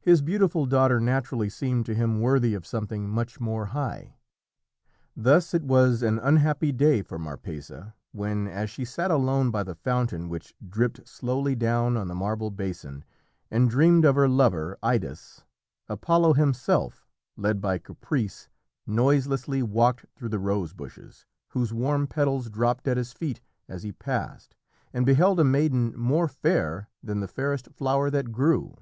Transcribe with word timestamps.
His 0.00 0.22
beautiful 0.22 0.66
daughter 0.66 0.98
naturally 0.98 1.48
seemed 1.48 1.86
to 1.86 1.94
him 1.94 2.20
worthy 2.20 2.52
of 2.52 2.66
something 2.66 3.08
much 3.08 3.38
more 3.38 3.66
high. 3.66 4.16
Thus 5.14 5.54
it 5.54 5.62
was 5.62 6.02
an 6.02 6.18
unhappy 6.18 6.72
day 6.72 7.00
for 7.00 7.16
Marpessa 7.16 7.94
when, 8.10 8.48
as 8.48 8.70
she 8.70 8.84
sat 8.84 9.08
alone 9.12 9.52
by 9.52 9.62
the 9.62 9.76
fountain 9.76 10.28
which 10.28 10.52
dripped 10.68 11.06
slowly 11.06 11.54
down 11.54 11.96
on 11.96 12.08
the 12.08 12.14
marble 12.16 12.50
basin, 12.50 13.04
and 13.48 13.70
dreamed 13.70 14.04
of 14.04 14.16
her 14.16 14.26
lover, 14.28 14.78
Idas, 14.82 15.44
Apollo 15.88 16.32
himself, 16.32 17.06
led 17.36 17.60
by 17.60 17.78
caprice, 17.78 18.48
noiselessly 18.84 19.62
walked 19.62 20.06
through 20.16 20.30
the 20.30 20.40
rose 20.40 20.72
bushes, 20.72 21.24
whose 21.50 21.72
warm 21.72 22.08
petals 22.08 22.50
dropped 22.50 22.88
at 22.88 22.96
his 22.96 23.12
feet 23.12 23.40
as 23.68 23.84
he 23.84 23.92
passed, 23.92 24.56
and 24.92 25.06
beheld 25.06 25.38
a 25.38 25.44
maiden 25.44 25.96
more 25.96 26.26
fair 26.26 26.88
than 27.00 27.20
the 27.20 27.28
fairest 27.28 27.68
flower 27.76 28.10
that 28.10 28.32
grew. 28.32 28.76